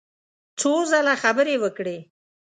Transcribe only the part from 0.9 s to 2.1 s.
ځله خبرې وکړې.